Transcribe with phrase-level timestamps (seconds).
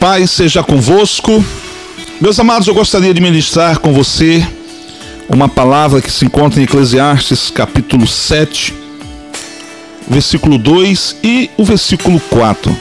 [0.00, 1.44] paz seja convosco.
[2.18, 4.44] Meus amados, eu gostaria de ministrar com você
[5.28, 8.74] uma palavra que se encontra em Eclesiastes capítulo 7,
[10.08, 12.74] versículo 2 e o versículo 4.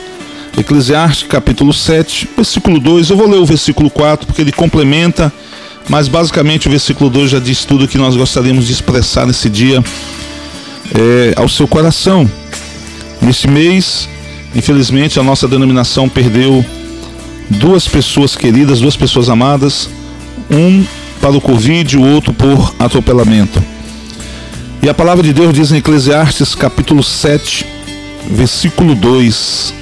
[0.57, 3.09] Eclesiastes capítulo 7, versículo 2.
[3.09, 5.31] Eu vou ler o versículo 4 porque ele complementa,
[5.89, 9.83] mas basicamente o versículo 2 já diz tudo que nós gostaríamos de expressar nesse dia
[10.95, 12.31] é, ao seu coração.
[13.21, 14.07] Nesse mês,
[14.55, 16.65] infelizmente, a nossa denominação perdeu
[17.49, 19.89] duas pessoas queridas, duas pessoas amadas,
[20.49, 20.85] um
[21.19, 23.61] para o Covid, o outro por atropelamento.
[24.81, 27.65] E a palavra de Deus diz em Eclesiastes capítulo 7,
[28.31, 29.73] versículo 2: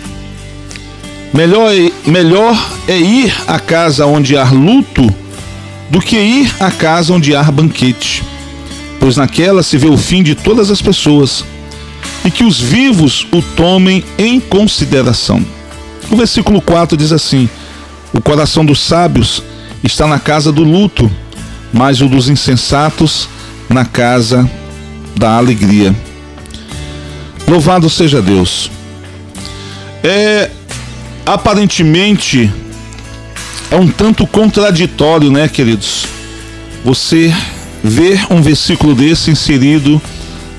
[1.34, 5.14] Melhor é, melhor é ir à casa onde há luto
[5.90, 8.24] do que ir à casa onde há banquete,
[9.00, 11.46] pois naquela se vê o fim de todas as pessoas,
[12.26, 15.57] e que os vivos o tomem em consideração.
[16.10, 17.50] O versículo 4 diz assim:
[18.14, 19.44] O coração dos sábios
[19.84, 21.12] está na casa do luto,
[21.74, 23.28] mas o dos insensatos
[23.70, 24.50] na casa
[25.16, 25.96] da alegria.
[27.48, 28.72] Louvado seja Deus.
[30.04, 30.50] É
[31.26, 32.52] aparentemente
[33.70, 36.08] é um tanto contraditório, né, queridos?
[36.86, 37.34] Você
[37.84, 40.02] ver um versículo desse inserido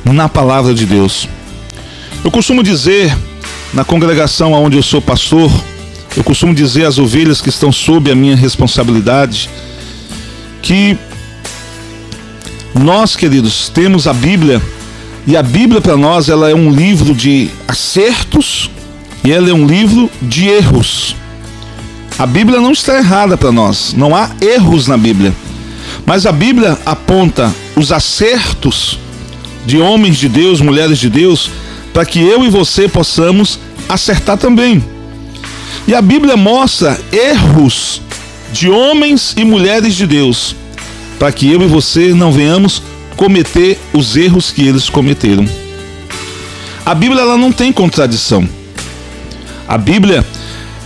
[0.04, 1.28] na palavra de Deus.
[2.24, 3.16] Eu costumo dizer
[3.72, 5.50] na congregação onde eu sou pastor,
[6.16, 9.48] eu costumo dizer às ovelhas que estão sob a minha responsabilidade
[10.62, 10.96] que
[12.74, 14.60] nós, queridos, temos a Bíblia
[15.26, 18.70] e a Bíblia para nós ela é um livro de acertos
[19.22, 21.14] e ela é um livro de erros.
[22.18, 25.32] A Bíblia não está errada para nós, não há erros na Bíblia.
[26.06, 28.98] Mas a Bíblia aponta os acertos
[29.66, 31.50] de homens de Deus, mulheres de Deus,
[31.92, 33.58] para que eu e você possamos
[33.88, 34.84] acertar também.
[35.86, 38.02] E a Bíblia mostra erros
[38.52, 40.54] de homens e mulheres de Deus,
[41.18, 42.82] para que eu e você não venhamos
[43.16, 45.46] cometer os erros que eles cometeram.
[46.84, 48.48] A Bíblia ela não tem contradição.
[49.66, 50.24] A Bíblia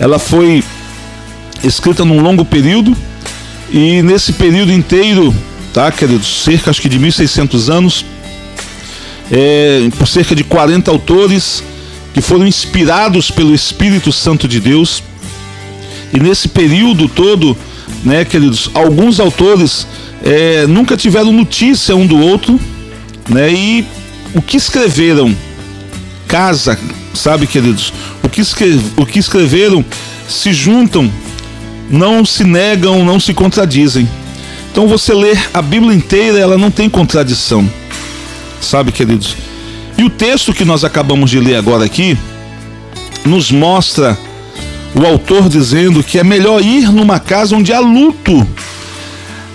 [0.01, 0.65] ela foi
[1.63, 2.97] escrita num longo período
[3.71, 5.35] e nesse período inteiro,
[5.73, 8.05] tá, queridos, cerca acho que de 1600 anos,
[9.33, 11.65] é, por cerca de 40 autores
[12.13, 15.03] que foram inspirados pelo Espírito Santo de Deus.
[16.13, 17.57] E nesse período todo,
[18.05, 19.87] né, queridos, alguns autores
[20.23, 22.61] é, nunca tiveram notícia um do outro,
[23.29, 23.51] né?
[23.51, 23.87] E
[24.35, 25.35] o que escreveram
[26.29, 26.79] casa,
[27.15, 27.93] sabe, queridos?
[28.23, 28.43] O que,
[28.97, 29.85] o que escreveram
[30.29, 31.11] se juntam,
[31.91, 34.09] não se negam, não se contradizem.
[34.71, 37.69] Então você ler a Bíblia inteira, ela não tem contradição.
[38.63, 39.37] Sabe, queridos?
[39.99, 42.17] E o texto que nós acabamos de ler agora aqui
[43.25, 44.17] nos mostra
[44.95, 48.47] o autor dizendo que é melhor ir numa casa onde há luto.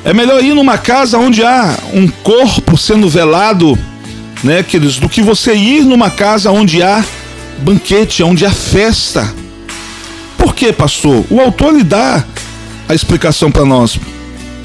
[0.03, 3.78] É melhor ir numa casa onde há um corpo sendo velado,
[4.44, 7.03] né, queridos, do que você ir numa casa onde há
[7.59, 9.34] banquete, onde há festa.
[10.38, 11.25] Por quê, pastor?
[11.29, 12.23] O autor lhe dá
[12.88, 14.00] a explicação para nós.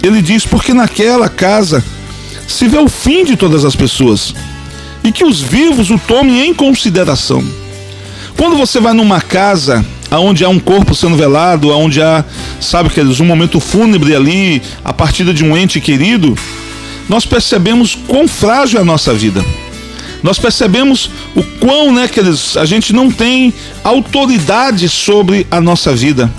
[0.02, 1.82] Ele diz: porque naquela casa
[2.52, 4.34] se vê o fim de todas as pessoas
[5.02, 7.42] e que os vivos o tomem em consideração.
[8.36, 12.24] Quando você vai numa casa onde há um corpo sendo velado, onde há,
[12.60, 16.36] sabe, queridos, um momento fúnebre ali, a partida de um ente querido,
[17.08, 19.42] nós percebemos quão frágil é a nossa vida.
[20.22, 23.52] Nós percebemos o quão, né, queridos, a gente não tem
[23.82, 26.30] autoridade sobre a nossa vida.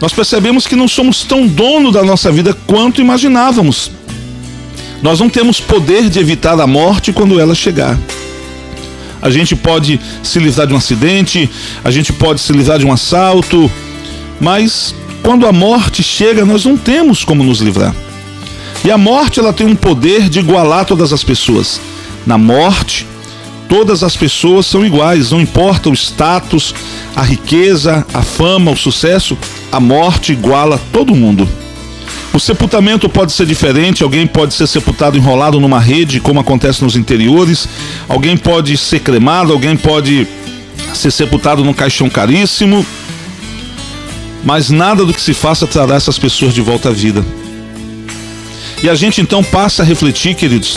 [0.00, 3.90] Nós percebemos que não somos tão dono da nossa vida quanto imaginávamos.
[5.02, 7.98] Nós não temos poder de evitar a morte quando ela chegar.
[9.20, 11.50] A gente pode se livrar de um acidente,
[11.82, 13.70] a gente pode se livrar de um assalto,
[14.40, 17.94] mas quando a morte chega, nós não temos como nos livrar.
[18.84, 21.80] E a morte ela tem um poder de igualar todas as pessoas.
[22.24, 23.06] Na morte,
[23.68, 26.74] todas as pessoas são iguais, não importa o status,
[27.14, 29.36] a riqueza, a fama, o sucesso,
[29.72, 31.48] a morte iguala todo mundo.
[32.36, 36.94] O sepultamento pode ser diferente, alguém pode ser sepultado enrolado numa rede, como acontece nos
[36.94, 37.66] interiores,
[38.06, 40.28] alguém pode ser cremado, alguém pode
[40.92, 42.84] ser sepultado num caixão caríssimo,
[44.44, 47.24] mas nada do que se faça trará essas pessoas de volta à vida.
[48.82, 50.76] E a gente então passa a refletir, queridos,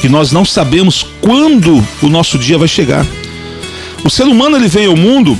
[0.00, 3.06] que nós não sabemos quando o nosso dia vai chegar.
[4.02, 5.38] O ser humano ele veio ao mundo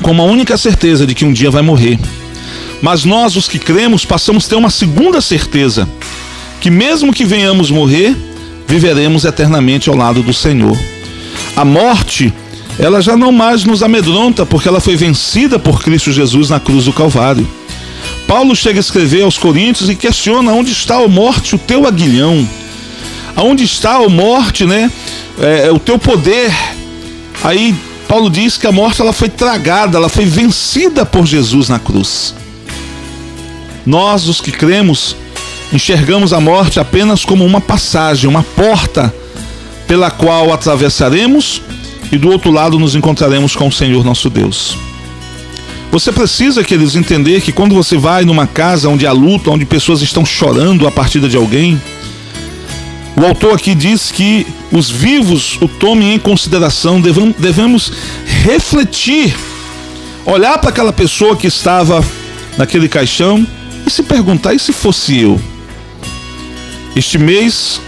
[0.00, 1.98] com uma única certeza de que um dia vai morrer.
[2.82, 5.88] Mas nós, os que cremos, passamos a ter uma segunda certeza:
[6.60, 8.16] que mesmo que venhamos morrer,
[8.66, 10.78] viveremos eternamente ao lado do Senhor.
[11.56, 12.32] A morte,
[12.78, 16.84] ela já não mais nos amedronta porque ela foi vencida por Cristo Jesus na cruz
[16.84, 17.46] do Calvário.
[18.26, 22.48] Paulo chega a escrever aos Coríntios e questiona onde está a morte, o teu aguilhão.
[23.34, 24.90] Aonde está a morte, né?
[25.38, 26.52] É, é, o teu poder.
[27.42, 27.74] Aí
[28.08, 32.34] Paulo diz que a morte ela foi tragada, ela foi vencida por Jesus na cruz.
[33.86, 35.16] Nós, os que cremos,
[35.72, 39.14] enxergamos a morte apenas como uma passagem, uma porta
[39.86, 41.62] pela qual atravessaremos
[42.12, 44.76] e do outro lado nos encontraremos com o Senhor nosso Deus.
[45.90, 50.02] Você precisa, queridos, entender que quando você vai numa casa onde há luta, onde pessoas
[50.02, 51.80] estão chorando a partida de alguém,
[53.16, 57.92] o autor aqui diz que os vivos o tomem em consideração, devemos
[58.24, 59.34] refletir,
[60.24, 62.04] olhar para aquela pessoa que estava
[62.56, 63.44] naquele caixão
[63.90, 65.40] se perguntar: e se fosse eu?
[66.94, 67.80] Este mês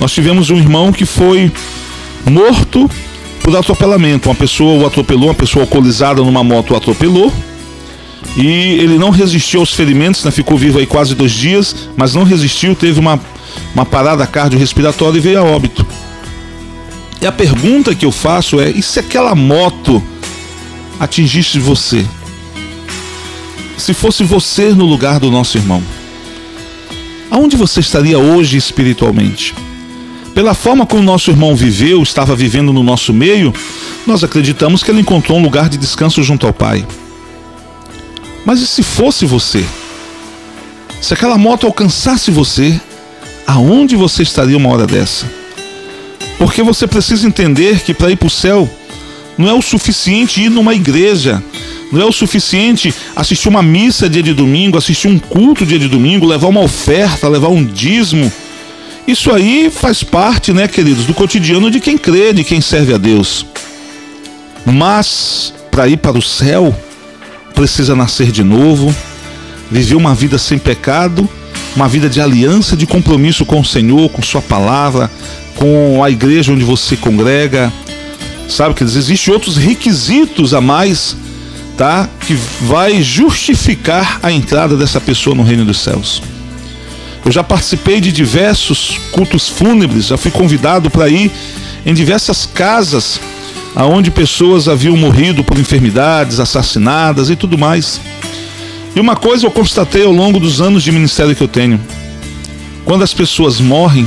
[0.00, 1.52] nós tivemos um irmão que foi
[2.24, 2.90] morto
[3.42, 4.28] por atropelamento.
[4.28, 7.32] Uma pessoa o atropelou, uma pessoa alcoolizada numa moto o atropelou.
[8.36, 8.48] E
[8.80, 10.30] ele não resistiu aos ferimentos, né?
[10.30, 13.20] ficou vivo aí quase dois dias, mas não resistiu, teve uma,
[13.74, 15.86] uma parada cardiorrespiratória e veio a óbito.
[17.20, 20.02] E a pergunta que eu faço é: e se aquela moto
[20.98, 22.04] atingisse você?
[23.76, 25.82] Se fosse você no lugar do nosso irmão,
[27.30, 29.54] aonde você estaria hoje espiritualmente?
[30.34, 33.52] Pela forma como nosso irmão viveu, estava vivendo no nosso meio,
[34.06, 36.86] nós acreditamos que ele encontrou um lugar de descanso junto ao Pai.
[38.44, 39.64] Mas e se fosse você?
[41.00, 42.80] Se aquela moto alcançasse você,
[43.46, 45.30] aonde você estaria uma hora dessa?
[46.38, 48.68] Porque você precisa entender que para ir para o céu
[49.38, 51.42] não é o suficiente ir numa igreja,
[51.94, 55.88] não é o suficiente assistir uma missa dia de domingo, assistir um culto dia de
[55.88, 58.30] domingo, levar uma oferta, levar um dízimo
[59.06, 62.98] isso aí faz parte, né, queridos, do cotidiano de quem crê, de quem serve a
[62.98, 63.44] Deus.
[64.64, 66.74] Mas para ir para o céu,
[67.54, 68.94] precisa nascer de novo,
[69.70, 71.28] viver uma vida sem pecado,
[71.76, 75.10] uma vida de aliança, de compromisso com o Senhor, com Sua palavra,
[75.54, 77.70] com a igreja onde você congrega.
[78.48, 81.14] Sabe que existem outros requisitos a mais,
[81.76, 82.08] tá?
[82.20, 86.22] Que vai justificar a entrada dessa pessoa no reino dos céus.
[87.24, 91.30] Eu já participei de diversos cultos fúnebres, já fui convidado para ir
[91.86, 93.18] em diversas casas
[93.74, 98.00] aonde pessoas haviam morrido por enfermidades, assassinadas e tudo mais.
[98.94, 101.80] E uma coisa eu constatei ao longo dos anos de ministério que eu tenho:
[102.84, 104.06] quando as pessoas morrem,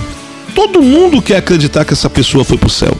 [0.55, 2.97] todo mundo quer acreditar que essa pessoa foi para o céu.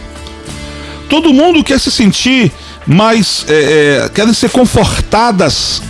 [1.07, 2.51] Todo mundo quer se sentir
[2.87, 5.81] mais, é, é, querem ser confortadas,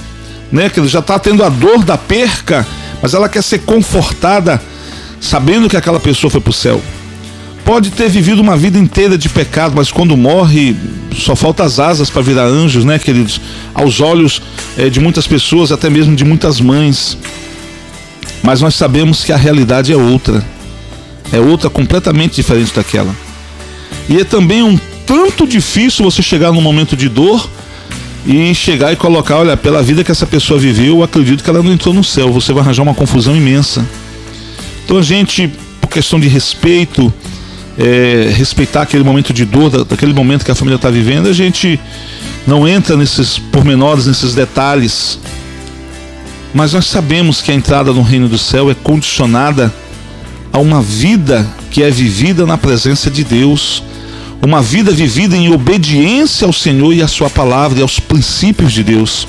[0.51, 0.69] né?
[0.69, 2.65] Que já está tendo a dor da perca
[3.01, 4.61] mas ela quer ser confortada
[5.19, 6.81] sabendo que aquela pessoa foi para o céu.
[7.65, 10.75] Pode ter vivido uma vida inteira de pecado, mas quando morre,
[11.15, 13.41] só falta as asas para virar anjos, né, queridos?
[13.73, 14.41] Aos olhos
[14.77, 17.17] é, de muitas pessoas, até mesmo de muitas mães.
[18.41, 20.44] Mas nós sabemos que a realidade é outra.
[21.31, 23.13] É outra completamente diferente daquela.
[24.07, 27.50] E é também um tanto difícil você chegar num momento de dor
[28.25, 31.63] e chegar e colocar, olha, pela vida que essa pessoa viveu, eu acredito que ela
[31.63, 32.31] não entrou no céu.
[32.33, 33.88] Você vai arranjar uma confusão imensa.
[34.83, 35.50] Então a gente,
[35.80, 37.11] por questão de respeito,
[37.80, 41.80] é, respeitar aquele momento de dor, daquele momento que a família está vivendo, a gente
[42.45, 45.19] não entra nesses pormenores, nesses detalhes.
[46.54, 49.73] Mas nós sabemos que a entrada no reino do céu é condicionada
[50.52, 53.83] a uma vida que é vivida na presença de Deus
[54.41, 58.83] uma vida vivida em obediência ao Senhor e à Sua palavra e aos princípios de
[58.83, 59.27] Deus.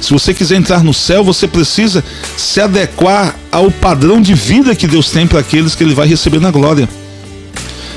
[0.00, 2.04] Se você quiser entrar no céu, você precisa
[2.36, 6.40] se adequar ao padrão de vida que Deus tem para aqueles que Ele vai receber
[6.40, 6.88] na glória.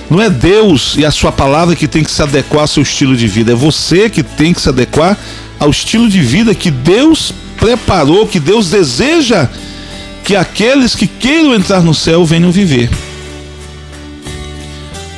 [0.09, 3.17] Não é Deus e a Sua palavra que tem que se adequar ao seu estilo
[3.17, 5.17] de vida, é você que tem que se adequar
[5.59, 9.49] ao estilo de vida que Deus preparou, que Deus deseja
[10.23, 12.89] que aqueles que queiram entrar no céu venham viver.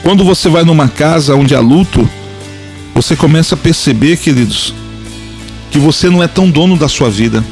[0.07, 2.09] Quando você vai numa casa onde há luto,
[2.95, 4.73] você começa a perceber, queridos,
[5.69, 7.43] que você não é tão dono da sua vida,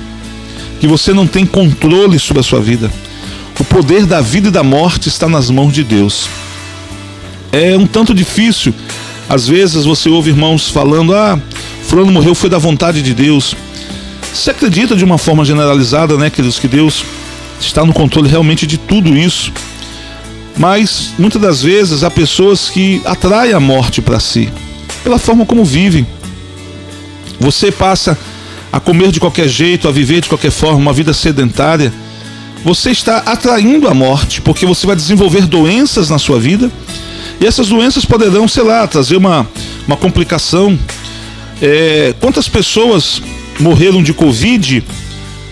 [0.80, 2.90] que você não tem controle sobre a sua vida.
[3.60, 6.30] O poder da vida e da morte está nas mãos de Deus.
[7.52, 8.74] É um tanto difícil.
[9.28, 11.38] Às vezes você ouve irmãos falando: "Ah,
[11.90, 13.54] fulano morreu foi da vontade de Deus".
[14.34, 17.04] Você acredita de uma forma generalizada, né, queridos, que Deus
[17.60, 19.52] está no controle realmente de tudo isso?
[20.58, 24.50] Mas muitas das vezes há pessoas que atraem a morte para si,
[25.04, 26.08] pela forma como vivem.
[27.40, 28.18] Você passa
[28.72, 31.94] a comer de qualquer jeito, a viver de qualquer forma, uma vida sedentária.
[32.64, 36.72] Você está atraindo a morte, porque você vai desenvolver doenças na sua vida.
[37.40, 39.48] E essas doenças poderão, sei lá, trazer uma
[39.88, 40.78] uma complicação.
[41.62, 43.22] É, quantas pessoas
[43.60, 44.84] morreram de Covid,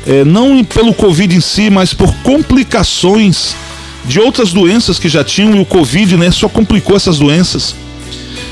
[0.05, 3.55] é, não pelo Covid em si, mas por complicações
[4.05, 7.75] de outras doenças que já tinham e o Covid né, só complicou essas doenças.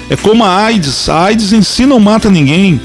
[0.10, 2.80] É como a AIDS, a AIDS em si não mata ninguém,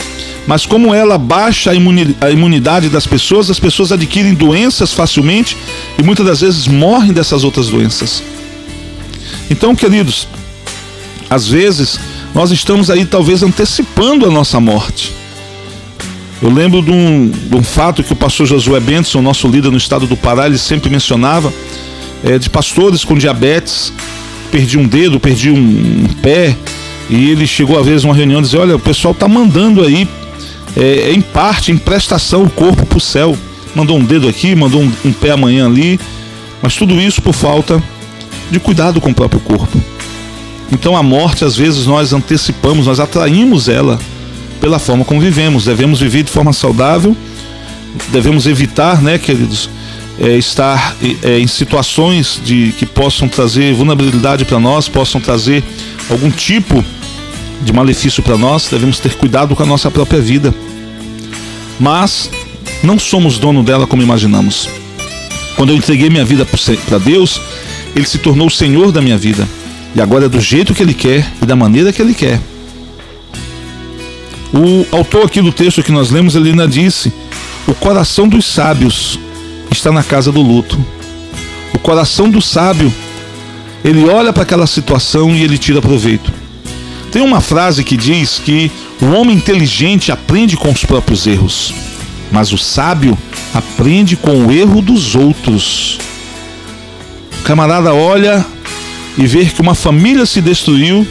[0.46, 5.56] mas como ela baixa a imunidade das pessoas, as pessoas adquirem doenças facilmente
[5.99, 8.23] e muitas das vezes morrem dessas outras doenças.
[9.50, 10.28] Então, queridos,
[11.28, 11.99] às vezes
[12.35, 15.12] nós estamos aí talvez antecipando a nossa morte.
[16.42, 19.78] Eu lembro de um, de um fato que o pastor Josué Benson, nosso líder no
[19.78, 21.52] estado do Pará, ele sempre mencionava,
[22.26, 23.92] é, de pastores com diabetes,
[24.50, 26.56] perdi um dedo, perdi um, pé,
[27.09, 30.09] e ele chegou a vez uma reunião e disse, olha, o pessoal está mandando aí,
[30.76, 33.37] é, em parte, em prestação, o corpo para o céu.
[33.75, 36.00] Mandou um dedo aqui, mandou um, um pé amanhã ali,
[36.61, 37.83] mas tudo isso por falta
[38.50, 39.80] de cuidado com o próprio corpo.
[40.73, 43.99] Então a morte, às vezes, nós antecipamos, nós atraímos ela
[44.61, 45.66] pela forma como vivemos.
[45.66, 47.16] Devemos viver de forma saudável,
[48.09, 49.71] devemos evitar, né, queridos,
[50.18, 55.62] é, estar é, em situações de que possam trazer vulnerabilidade para nós, possam trazer
[56.11, 56.85] algum tipo
[57.62, 58.68] de malefício para nós.
[58.70, 60.54] Devemos ter cuidado com a nossa própria vida.
[61.78, 62.30] Mas
[62.82, 64.68] não somos dono dela como imaginamos.
[65.54, 66.46] Quando eu entreguei minha vida
[66.87, 67.40] para Deus,
[67.94, 69.46] Ele se tornou o Senhor da minha vida.
[69.94, 72.40] E agora é do jeito que Ele quer e da maneira que Ele quer.
[74.52, 77.12] O autor aqui do texto que nós lemos, ele ainda disse:
[77.66, 79.18] O coração dos sábios
[79.87, 80.85] está na casa do luto.
[81.73, 82.93] O coração do sábio,
[83.85, 86.33] ele olha para aquela situação e ele tira proveito.
[87.12, 88.69] Tem uma frase que diz que
[89.00, 91.73] o homem inteligente aprende com os próprios erros,
[92.33, 93.16] mas o sábio
[93.55, 96.00] aprende com o erro dos outros.
[97.38, 98.45] O camarada olha
[99.16, 101.07] e vê que uma família se destruiu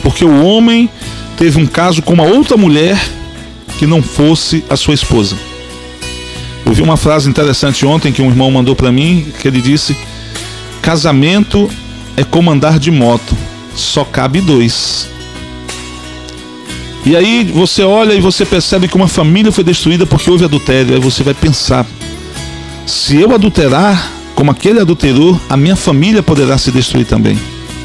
[0.00, 0.88] porque o homem
[1.36, 3.02] teve um caso com uma outra mulher
[3.80, 5.36] que não fosse a sua esposa.
[6.64, 9.96] Eu vi uma frase interessante ontem que um irmão mandou para mim, que ele disse:
[10.80, 11.70] Casamento
[12.16, 13.36] é como andar de moto,
[13.74, 15.08] só cabe dois.
[17.04, 20.94] E aí você olha e você percebe que uma família foi destruída porque houve adultério.
[20.94, 21.84] Aí você vai pensar:
[22.86, 27.38] se eu adulterar como aquele adulterou, a minha família poderá se destruir também.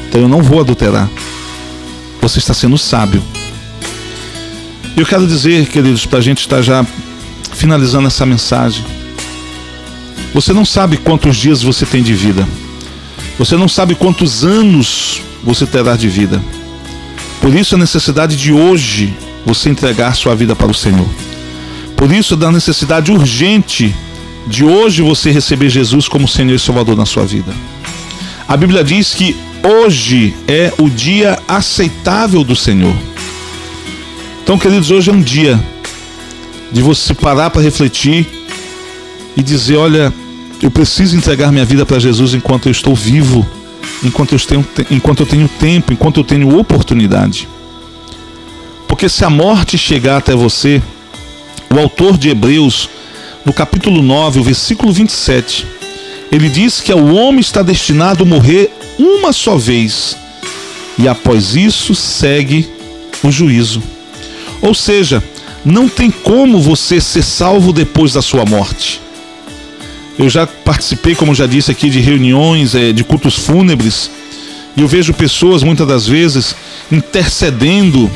[0.08, 1.08] Então eu não vou adulterar.
[2.20, 3.22] Você está sendo sábio.
[4.96, 6.84] Eu quero dizer, queridos, para a gente estar já
[7.58, 8.84] finalizando essa mensagem.
[10.32, 12.46] Você não sabe quantos dias você tem de vida.
[13.36, 16.40] Você não sabe quantos anos você terá de vida.
[17.40, 19.12] Por isso a necessidade de hoje
[19.44, 21.08] você entregar sua vida para o Senhor.
[21.96, 23.92] Por isso da necessidade urgente
[24.46, 27.52] de hoje você receber Jesus como Senhor e Salvador na sua vida.
[28.46, 32.94] A Bíblia diz que hoje é o dia aceitável do Senhor.
[34.44, 35.60] Então, queridos, hoje é um dia
[36.72, 38.26] de você parar para refletir
[39.36, 40.12] e dizer: olha,
[40.62, 43.46] eu preciso entregar minha vida para Jesus enquanto eu estou vivo,
[44.02, 47.48] enquanto eu, tenho, enquanto eu tenho tempo, enquanto eu tenho oportunidade.
[48.86, 50.82] Porque se a morte chegar até você,
[51.70, 52.88] o autor de Hebreus,
[53.44, 55.66] no capítulo 9, o versículo 27,
[56.32, 60.16] ele diz que o homem está destinado a morrer uma só vez,
[60.98, 62.68] e após isso segue
[63.22, 63.82] o juízo.
[64.60, 65.22] Ou seja,
[65.68, 69.00] não tem como você ser salvo depois da sua morte.
[70.18, 74.10] Eu já participei, como já disse aqui, de reuniões, é, de cultos fúnebres,
[74.76, 76.56] e eu vejo pessoas muitas das vezes
[76.90, 78.10] intercedendo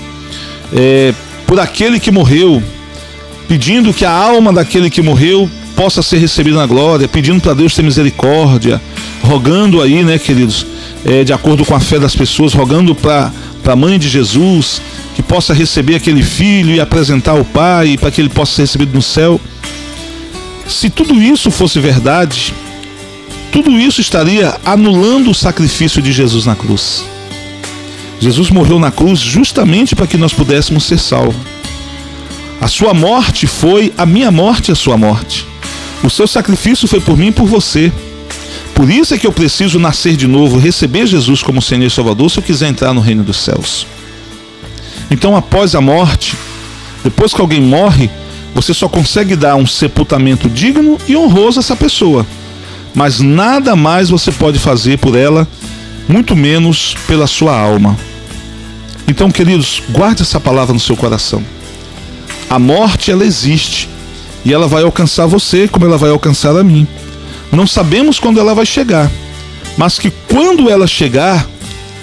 [0.72, 1.12] é,
[1.46, 2.62] por aquele que morreu,
[3.46, 7.74] pedindo que a alma daquele que morreu possa ser recebida na glória, pedindo para Deus
[7.74, 8.80] ter misericórdia,
[9.22, 10.66] rogando aí, né, queridos,
[11.04, 13.30] é, de acordo com a fé das pessoas, rogando para
[13.66, 14.80] a mãe de Jesus,
[15.14, 18.94] que possa receber aquele filho e apresentar ao Pai para que ele possa ser recebido
[18.94, 19.40] no céu.
[20.66, 22.54] Se tudo isso fosse verdade,
[23.50, 27.04] tudo isso estaria anulando o sacrifício de Jesus na cruz.
[28.18, 31.34] Jesus morreu na cruz justamente para que nós pudéssemos ser salvos.
[32.60, 35.44] A sua morte foi a minha morte a sua morte.
[36.02, 37.92] O seu sacrifício foi por mim e por você.
[38.74, 42.30] Por isso é que eu preciso nascer de novo, receber Jesus como Senhor e Salvador
[42.30, 43.86] se eu quiser entrar no reino dos céus.
[45.12, 46.34] Então, após a morte,
[47.04, 48.10] depois que alguém morre,
[48.54, 52.26] você só consegue dar um sepultamento digno e honroso a essa pessoa.
[52.94, 55.46] Mas nada mais você pode fazer por ela,
[56.08, 57.94] muito menos pela sua alma.
[59.06, 61.44] Então, queridos, guarde essa palavra no seu coração.
[62.48, 63.90] A morte, ela existe.
[64.46, 66.86] E ela vai alcançar você como ela vai alcançar a mim.
[67.52, 69.10] Não sabemos quando ela vai chegar.
[69.76, 71.46] Mas que quando ela chegar,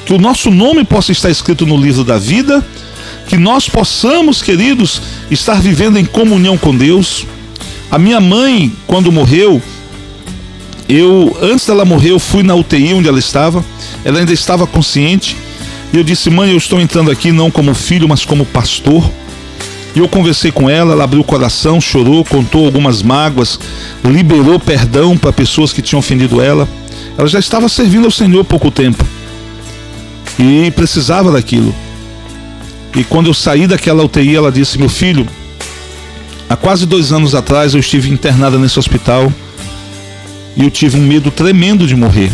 [0.06, 2.64] que o nosso nome possa estar escrito no livro da vida
[3.30, 7.28] que nós possamos, queridos, estar vivendo em comunhão com Deus.
[7.92, 9.62] A minha mãe, quando morreu,
[10.90, 13.64] eu antes dela morrer, eu fui na UTI onde ela estava.
[14.04, 15.38] Ela ainda estava consciente.
[15.94, 19.08] E eu disse: "Mãe, eu estou entrando aqui não como filho, mas como pastor".
[19.96, 23.60] E eu conversei com ela, ela abriu o coração, chorou, contou algumas mágoas,
[24.04, 26.68] liberou perdão para pessoas que tinham ofendido ela.
[27.16, 29.06] Ela já estava servindo ao Senhor pouco tempo
[30.40, 31.76] e precisava daquilo.
[32.96, 35.28] E quando eu saí daquela UTI, ela disse: Meu filho,
[36.50, 39.32] há quase dois anos atrás eu estive internada nesse hospital
[40.56, 42.32] e eu tive um medo tremendo de morrer.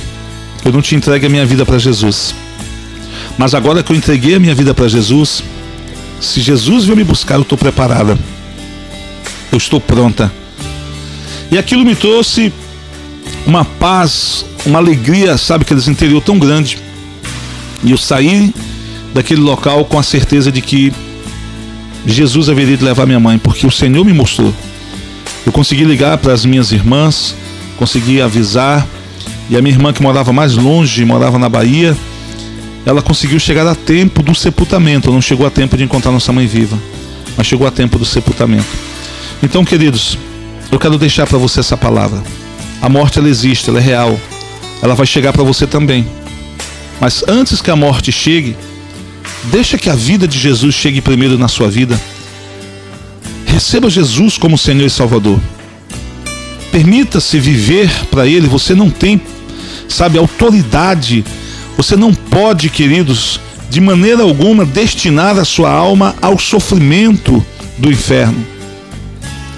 [0.63, 2.33] Eu não te entregue a minha vida para Jesus.
[3.37, 5.43] Mas agora que eu entreguei a minha vida para Jesus,
[6.19, 8.17] se Jesus veio me buscar, eu estou preparada.
[9.51, 10.31] Eu estou pronta.
[11.51, 12.51] E aquilo me trouxe
[13.45, 16.79] uma paz, uma alegria, sabe, aqueles interior tão grande.
[17.83, 18.53] E eu saí
[19.15, 20.91] daquele local com a certeza de que
[22.05, 24.53] Jesus haveria de levar minha mãe, porque o Senhor me mostrou.
[25.45, 27.33] Eu consegui ligar para as minhas irmãs,
[27.77, 28.85] consegui avisar,
[29.49, 31.95] e a minha irmã que morava mais longe, morava na Bahia,
[32.85, 36.45] ela conseguiu chegar a tempo do sepultamento, não chegou a tempo de encontrar nossa mãe
[36.45, 36.77] viva,
[37.37, 38.67] mas chegou a tempo do sepultamento.
[39.41, 40.17] Então, queridos,
[40.69, 42.21] eu quero deixar para você essa palavra.
[42.81, 44.19] A morte ela existe, ela é real.
[44.81, 46.05] Ela vai chegar para você também.
[46.99, 48.57] Mas antes que a morte chegue,
[49.51, 51.99] deixa que a vida de Jesus chegue primeiro na sua vida.
[53.45, 55.39] Receba Jesus como Senhor e Salvador.
[56.71, 58.47] Permita-se viver para Ele.
[58.47, 59.21] Você não tem,
[59.87, 61.23] sabe, autoridade
[61.77, 67.45] você não pode, queridos, de maneira alguma destinar a sua alma ao sofrimento
[67.77, 68.45] do inferno.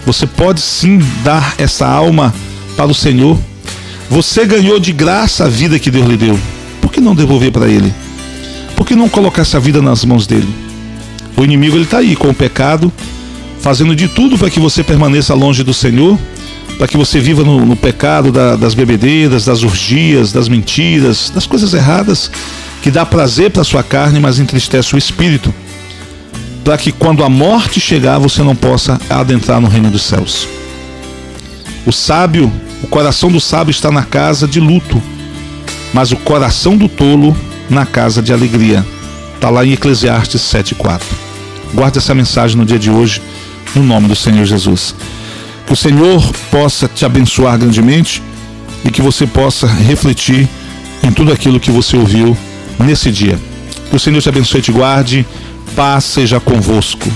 [0.06, 2.34] Você pode sim dar essa alma
[2.76, 3.38] para o Senhor.
[4.10, 6.40] Você ganhou de graça a vida que Deus lhe deu.
[6.82, 7.94] Por que não devolver para Ele?
[8.78, 10.48] Por que não colocar essa vida nas mãos dele?
[11.36, 12.94] O inimigo ele está aí com o pecado,
[13.60, 16.18] fazendo de tudo para que você permaneça longe do Senhor,
[16.78, 21.48] para que você viva no, no pecado da, das bebedeiras, das urgias, das mentiras, das
[21.48, 22.30] coisas erradas,
[22.84, 25.52] que dá prazer para sua carne, mas entristece o espírito,
[26.64, 30.48] para que quando a morte chegar você não possa adentrar no reino dos céus.
[31.84, 32.52] O sábio,
[32.84, 35.02] o coração do sábio está na casa de luto,
[35.94, 37.36] mas o coração do tolo
[37.70, 38.86] na casa de alegria.
[39.36, 41.02] Está lá em Eclesiastes 7,4.
[41.74, 43.22] Guarde essa mensagem no dia de hoje,
[43.76, 44.96] no nome do Senhor Jesus.
[45.66, 48.22] Que o Senhor possa te abençoar grandemente
[48.84, 50.48] e que você possa refletir
[51.04, 52.38] em tudo aquilo que você ouviu
[52.80, 53.38] nesse dia.
[53.90, 55.26] Que o Senhor te abençoe e te guarde.
[55.76, 57.08] Paz seja convosco.